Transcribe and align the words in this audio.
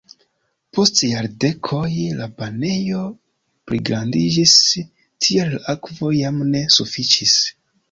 Post 0.77 1.01
jardekoj 1.07 1.89
la 2.21 2.27
banejo 2.39 3.03
pligrandiĝis, 3.69 4.57
tial 5.27 5.55
la 5.55 5.63
akvo 5.77 6.13
jam 6.23 6.43
ne 6.57 6.67
sufiĉis. 6.81 7.39